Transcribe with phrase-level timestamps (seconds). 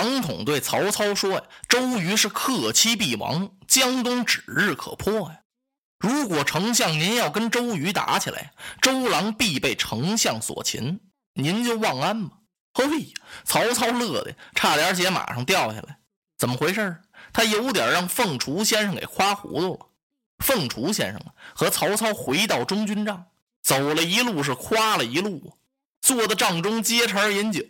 [0.00, 5.40] 庞统对曹操说：“呀，周瑜是克期必亡，江东指日可破呀。
[5.98, 11.00] 如果丞相您要跟周瑜打起来，周郎必被丞相所擒，
[11.34, 12.38] 您就忘安吧。”
[12.72, 13.12] 嘿，
[13.44, 15.98] 曹操乐的差点解马上掉下来。
[16.38, 17.02] 怎么回事？
[17.30, 19.86] 他有点让凤雏先生给夸糊涂了。
[20.38, 21.20] 凤雏先生，
[21.54, 23.26] 和曹操回到中军帐，
[23.62, 25.58] 走了一路是夸了一路，
[26.00, 27.62] 坐在帐中接茬饮酒，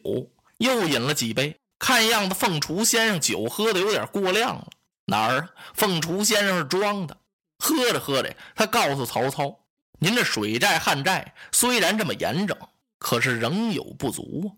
[0.58, 1.59] 又饮了几杯。
[1.80, 4.68] 看样子凤雏先生酒喝的有点过量了。
[5.06, 5.48] 哪儿？
[5.74, 7.16] 凤雏先生是装的。
[7.58, 9.58] 喝着喝着，他告诉曹操
[9.98, 12.56] ：“您这水寨旱寨虽然这么严整，
[12.98, 14.48] 可是仍有不足啊。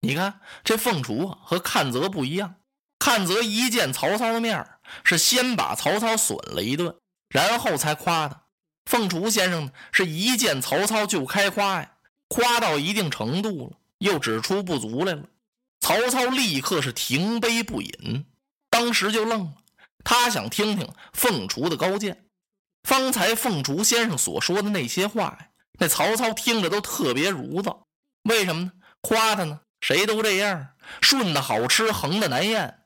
[0.00, 2.56] 你看这凤雏啊，和阚泽不一样。
[2.98, 4.66] 阚泽一见曹操的面
[5.02, 6.94] 是先把曹操损了一顿。”
[7.30, 8.42] 然后才夸他，
[8.84, 11.92] 凤雏先生呢是一见曹操就开夸呀，
[12.28, 15.22] 夸到一定程度了，又指出不足来了。
[15.92, 18.24] 曹操立刻是停杯不饮，
[18.70, 19.52] 当时就愣了，
[20.02, 22.24] 他想听听凤雏的高见。
[22.82, 27.82] 方才凤雏先生所说的那些话呀，那曹操听着都特别如燥。
[28.22, 28.72] 为什么呢？
[29.02, 30.68] 夸他呢，谁都这样，
[31.02, 32.78] 顺的好吃，横的难咽，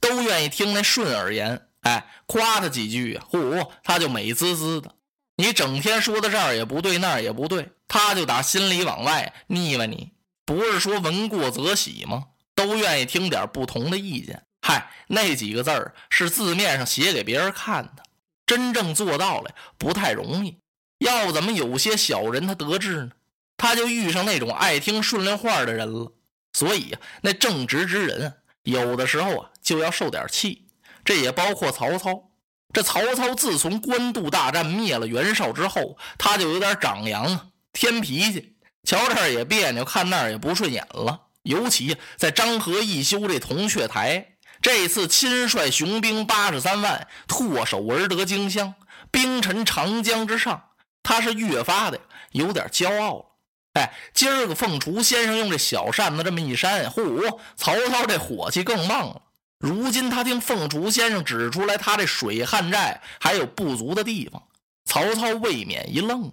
[0.00, 1.68] 都愿意听那顺耳言。
[1.82, 4.96] 哎，夸他几句啊，嚯，他就美滋滋的。
[5.36, 10.10] 你整天说的这儿也不对，那儿也不对，他就打心里往外腻歪你。
[10.44, 12.24] 不是说闻过则喜吗？
[12.58, 14.42] 都愿意听点不同的意见。
[14.60, 18.02] 嗨，那几个字儿是字面上写给别人看的，
[18.44, 20.58] 真正做到了不太容易。
[20.98, 23.10] 要怎么有些小人他得志呢？
[23.56, 26.12] 他就遇上那种爱听顺溜话的人了。
[26.52, 30.66] 所以啊，那正直之人有的时候啊就要受点气。
[31.04, 32.24] 这也包括曹操。
[32.72, 41.27] 这曹操自从官渡大战灭了袁绍之后，他就有点长扬啊，添脾气，瞧这儿也别扭，看那儿也不顺眼了。
[41.48, 48.74] 尤其在漳河一修这铜雀台，这次亲率雄兵八十三万，唾手而得荆襄，
[49.10, 50.62] 兵沉长江之上，
[51.02, 51.98] 他是越发的
[52.32, 53.24] 有点骄傲了。
[53.72, 59.22] 哎，今儿个凤雏先生用这小扇子这么一扇，嚯，曹操这火气更旺了。
[59.58, 64.42] 如今他听凤雏先生指出来，他这水旱寨还有不足的地方，
[64.84, 66.30] 曹操未免一愣。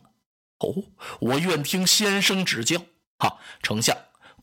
[0.59, 0.75] 哦，
[1.22, 2.81] 我愿听先生指教。
[3.17, 3.95] 哈，丞相，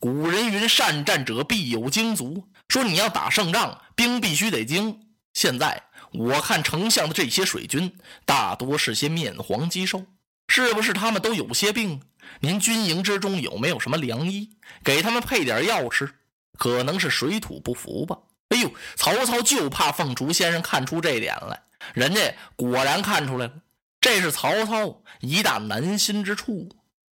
[0.03, 4.99] 古人云：“善战者必有精卒。”说你要打胜仗，兵必须得精。
[5.33, 5.81] 现在
[6.11, 10.05] 我看丞相的这些水军，大多是些面黄肌瘦，
[10.49, 12.01] 是不是他们都有些病？
[12.41, 16.13] 您军营之中有没有什么良医，给他们配点药吃？
[16.57, 18.17] 可能是水土不服吧。
[18.49, 21.61] 哎呦，曹操就怕凤雏先生看出这点来，
[21.93, 23.53] 人家果然看出来了。
[24.01, 26.67] 这是曹操一大难心之处。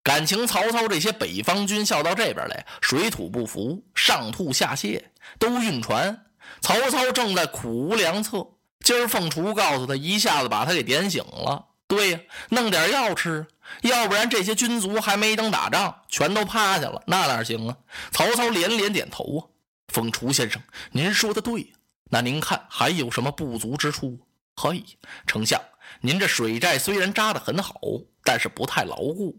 [0.04, 5.02] 感情曹操这些北方军校到这边来，水土不服，上吐下泻，
[5.40, 6.26] 都晕船。
[6.62, 8.46] 曹操正在苦无良策。
[8.82, 11.68] 今儿凤雏告诉他，一下子把他给点醒了。
[11.88, 12.20] 对呀，
[12.50, 13.48] 弄点药吃，
[13.82, 17.78] 要不然这些军卒还没等打仗，全都趴下了，那哪行啊？
[18.12, 19.40] 曹操连连点头啊。
[19.88, 21.72] 凤雏先生，您说的对，
[22.10, 24.20] 那您看还有什么不足之处？
[24.56, 24.84] 嘿，
[25.26, 25.62] 丞相，
[26.02, 27.80] 您这水寨虽然扎得很好，
[28.24, 29.38] 但是不太牢固。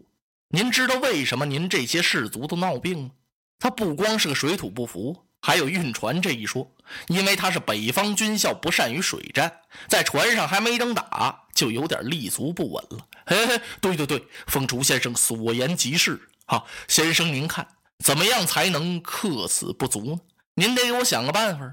[0.49, 3.11] 您知道为什么您这些士卒都闹病吗？
[3.59, 6.71] 他不光是个水土不服，还有晕船这一说。
[7.07, 13.07] 因为他是北方军校，不善于水战，在船上还没等打，就有点立足不稳了。
[13.25, 16.29] 嘿嘿，对对对，凤雏先生所言极是。
[16.45, 17.67] 好，先生您看，
[18.03, 20.19] 怎么样才能克此不足呢？
[20.53, 21.65] 您得给我想个办法。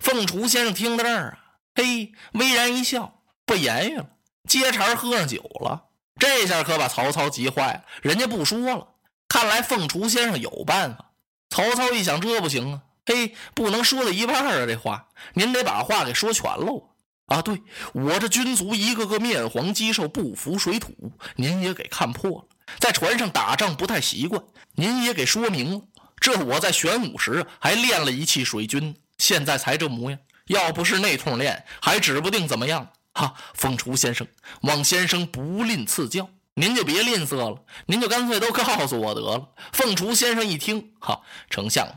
[0.00, 1.38] 凤雏先生听到这儿啊，
[1.74, 4.10] 嘿，微然一笑，不言语了，
[4.46, 5.86] 接茬喝上酒了。
[6.18, 8.88] 这下可把曹操急坏了，人家不说了。
[9.28, 11.10] 看来凤雏先生有办法。
[11.50, 16.90] 曹操一想，这不行啊，嘿，不能说到一半啊，这话您得把话给说全喽。
[17.26, 17.62] 啊，对
[17.92, 22.44] 我这军卒一个个面黄肌瘦，不服水土，您也给看破了，
[22.78, 24.42] 在船上打仗不太习惯，
[24.74, 25.82] 您也给说明了。
[26.20, 30.18] 这我在玄武时还练了一气水军，现在才这模样。
[30.46, 32.88] 要不是那通练，还指不定怎么样。
[33.18, 34.24] 哈，凤雏先生，
[34.60, 39.48] 望先生不吝赐教，您就别吝啬了，您就干脆都告诉我得了。
[39.72, 41.20] 凤雏先生一听，哈，
[41.50, 41.88] 丞相，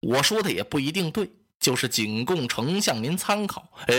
[0.00, 1.30] 我说的也不一定对。
[1.60, 3.70] 就是仅供丞相您参考。
[3.86, 3.94] 哎，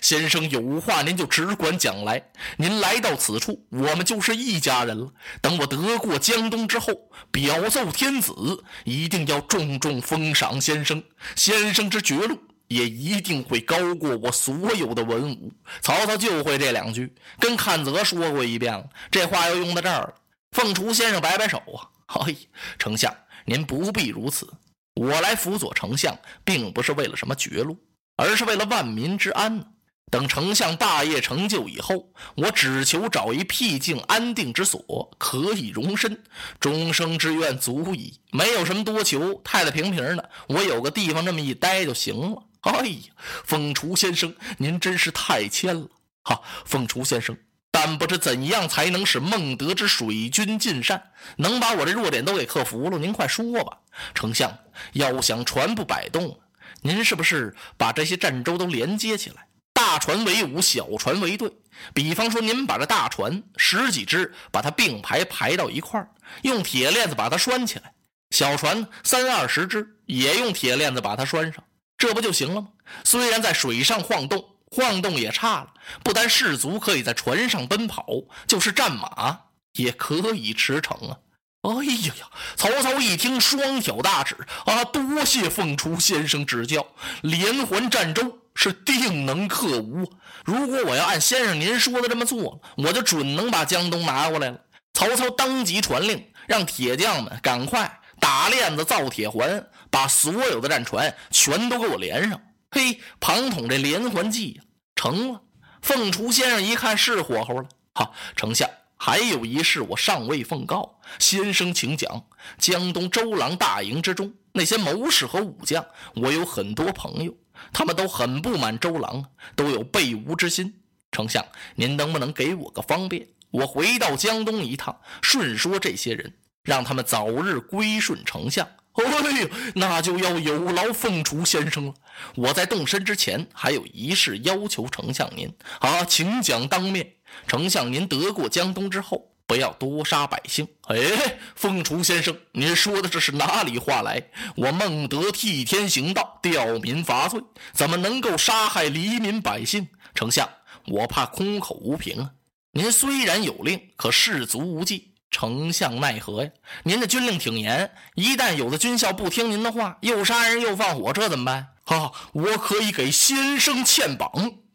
[0.00, 2.20] 先生有话您就只管讲来。
[2.56, 5.12] 您来到此处，我们就是一家人了。
[5.40, 6.92] 等我得过江东之后，
[7.30, 8.34] 表奏天子，
[8.82, 11.00] 一定要重重封赏先生。
[11.36, 15.52] 先生之绝路也一定会高过我所有的文武。
[15.80, 18.88] 曹操就会这两句，跟阚泽说过一遍了。
[19.10, 20.14] 这话又用到这儿了。
[20.52, 21.88] 凤雏先生摆摆手啊，
[22.24, 22.36] 嘿，
[22.78, 23.14] 丞相
[23.44, 24.48] 您不必如此。
[24.94, 27.76] 我来辅佐丞相，并不是为了什么绝路，
[28.16, 29.72] 而是为了万民之安。
[30.08, 36.22] 等丞相大业成就以后，我只求找一僻静安定之所，可以容身，
[36.60, 38.20] 终生之愿足矣。
[38.30, 42.42] 没有什么多求，太太平平的，我有个地方这么一待就行了。
[42.66, 43.12] 哎呀，
[43.44, 45.88] 凤雏先生，您真是太谦了。
[46.24, 47.36] 哈，凤雏先生，
[47.70, 51.00] 但不知怎样才能使孟德之水军尽善，
[51.36, 52.98] 能把我这弱点都给克服了？
[52.98, 53.78] 您快说吧。
[54.14, 54.58] 丞相
[54.94, 56.40] 要想船不摆动，
[56.82, 59.46] 您是不是把这些战舟都连接起来？
[59.72, 61.52] 大船为伍，小船为队。
[61.94, 66.08] 比方说，您把这大船十几只，把它并排排到一块儿，
[66.42, 67.84] 用铁链子把它拴起来；
[68.30, 71.62] 小船三二十只，也用铁链子把它拴上，
[71.98, 72.68] 这不就行了吗？
[73.04, 75.72] 虽然在水上晃动，晃动也差了。
[76.02, 78.06] 不但士卒可以在船上奔跑，
[78.46, 79.40] 就是战马
[79.72, 81.18] 也可以驰骋啊！
[81.62, 82.30] 哎呀呀！
[82.56, 86.86] 曹操一听，双挑大指啊，多谢凤雏先生指教，
[87.22, 88.38] 连环战舟。
[88.58, 90.10] 是定能克吴。
[90.46, 94.58] 如果我要按先生您说的这么做，我就准能把江东拿过来了。
[94.94, 102.40] 曹操当即传令，让铁匠们赶快打链子、造铁环，把所有的战船全都给我连上。
[102.70, 104.62] 嘿，庞统这连环计呀，
[104.94, 105.42] 成了。
[105.82, 112.24] 凤雏先生一看是火候了，哈，丞相还有一事我尚未奉告，先生请讲。
[112.58, 115.84] 江东周郎大营之中，那些谋士和武将，
[116.14, 117.34] 我有很多朋友。
[117.72, 119.24] 他们都很不满周郎，
[119.54, 120.82] 都有背吴之心。
[121.12, 121.44] 丞相，
[121.76, 123.28] 您能不能给我个方便？
[123.50, 126.34] 我回到江东一趟，顺说这些人，
[126.66, 128.68] 让他们早日归顺丞相。
[128.92, 129.04] 哎
[129.40, 131.94] 呦，那就要有劳凤雏先生了。
[132.34, 137.12] 我在动身之前，还有一事要求丞相您啊，请讲当面。
[137.46, 139.30] 丞相，您得过江东之后。
[139.48, 140.66] 不要多杀百姓！
[140.88, 144.20] 哎，凤雏先生，您说的这是哪里话来？
[144.56, 147.40] 我孟德替天行道，吊民伐罪，
[147.72, 149.86] 怎么能够杀害黎民百姓？
[150.16, 150.50] 丞相，
[150.88, 152.32] 我怕空口无凭啊！
[152.72, 156.50] 您虽然有令，可士卒无忌，丞相奈何呀？
[156.82, 161.68] 您的军令挺严，一旦有的军校不听您的话，又杀人又放火，这怎么办？
[161.84, 164.30] 哈，我可以给先生欠榜，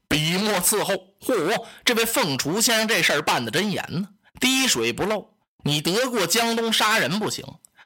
[0.07, 0.93] 笔墨伺候。
[1.19, 4.09] 嚯，这位凤雏先生这事儿办得真严呢！
[4.39, 7.43] 滴水不漏，你得过江东杀人不行。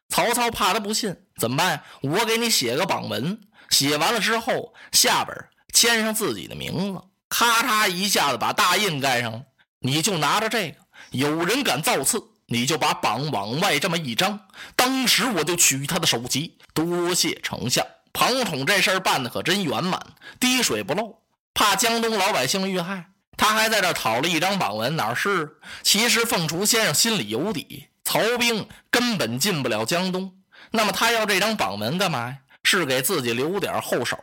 [0.10, 1.82] 曹操怕他不信，怎么办？
[2.02, 3.40] 我给你写个榜文，
[3.70, 5.34] 写完了之后，下边
[5.74, 9.44] 签上自己的名字，咔嚓一下子把大印盖上了。
[9.80, 10.78] 你就拿着这个，
[11.12, 14.40] 有人敢造次，你就把榜往外这么一张，
[14.76, 16.58] 当时我就取他的首级。
[16.74, 20.00] 多谢丞相，庞统这事儿办的可真圆满，
[20.40, 21.22] 滴水不漏，
[21.54, 23.06] 怕江东老百姓遇害。
[23.38, 25.58] 他还在这讨了一张榜文，哪是？
[25.84, 30.34] 其实凤雏先生心里有底，曹兵根本进不了江东。
[30.72, 32.38] 那么他要这张榜文干嘛呀？
[32.64, 34.18] 是给自己留点后手。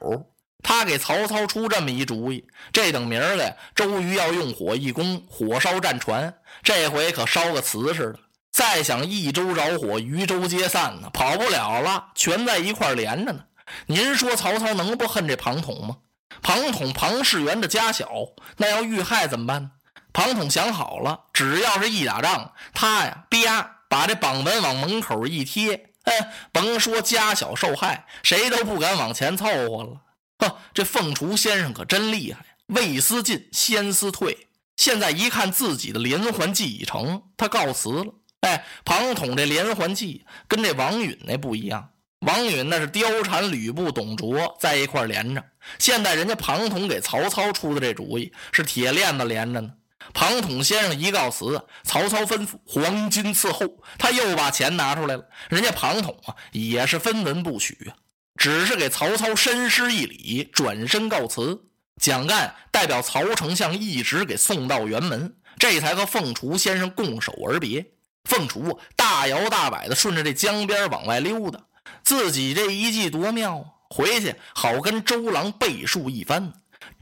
[0.63, 8.19] 他给曹操出这么一主意：这等明儿个周瑜要用火一攻，火烧战船，这回可烧个瓷似的。
[8.53, 13.45] 再想益州着火，渝州皆散呢，跑不了了，全在一块连着呢。
[13.87, 15.97] 您说曹操能不恨这庞统吗？
[16.43, 18.11] 庞统庞士元的家小，
[18.59, 19.71] 那要遇害怎么办？
[20.13, 30.01] 庞统想好了，只要是一打仗，他呀，啪，把这榜文往门口一贴，哎，甭说家小受害，谁都不敢往前凑合了。
[30.43, 34.49] 呵，这凤雏先生可真厉害，未思进，先思退。
[34.77, 38.13] 现在一看自己的连环计已成，他告辞了。
[38.41, 41.91] 哎，庞统这连环计跟这王允那不一样。
[42.27, 45.45] 王允那是貂蝉、吕布、董卓在一块连着，
[45.79, 49.71] 现在人家庞统给曹操出的这主意是铁链子连着呢。
[50.13, 55.25] 庞统先生一告辞，曹操吩咐黄金伺候，他又把钱拿出来了。
[55.49, 57.95] 人家庞统啊也是分文不取啊，
[58.37, 61.61] 只是给曹操深施一礼，转身告辞。
[62.01, 67.87] 蒋干代表曹丞相一直给送到辕门，这才和凤雏先生共手而别。
[68.25, 71.61] 凤雏大摇大摆的顺着这江边往外溜达。
[72.03, 73.65] 自己这一计多妙啊！
[73.91, 76.53] 回去好跟周郎背述一番。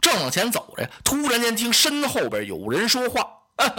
[0.01, 3.27] 正往前走着，突然间听身后边有人说话：“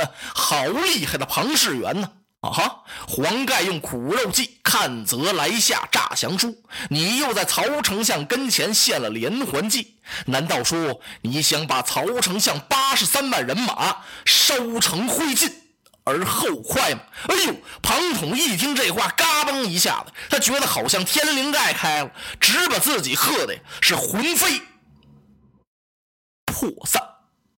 [0.34, 2.12] 好厉害的庞士元呢！
[2.42, 2.84] 啊哈！
[3.08, 6.58] 黄盖用苦肉计，看则来下诈降书。
[6.90, 9.96] 你又在曹丞相跟前献了连环计，
[10.26, 15.52] 难道说你想把曹丞相八十三万人马烧成灰烬？”
[16.04, 17.02] 而后快吗？
[17.28, 17.54] 哎呦！
[17.84, 24.60] 庞统一听这话，嘎嘣一下子，他觉得好像天灵盖开了，直把自己喝的是魂飞
[26.48, 27.11] 魄散。